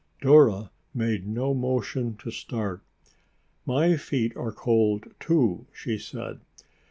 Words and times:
Dora 0.19 0.71
made 0.95 1.27
no 1.27 1.53
motion 1.53 2.15
to 2.17 2.31
start. 2.31 2.81
"My 3.67 3.97
feet 3.97 4.35
are 4.35 4.51
cold, 4.51 5.05
too," 5.19 5.67
she 5.71 5.99
said. 5.99 6.39